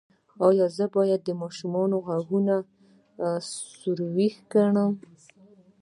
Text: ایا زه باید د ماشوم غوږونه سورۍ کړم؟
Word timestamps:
ایا 0.47 0.65
زه 0.77 0.85
باید 0.95 1.21
د 1.27 1.29
ماشوم 1.41 1.73
غوږونه 2.05 2.55
سورۍ 3.51 4.29
کړم؟ 4.51 4.91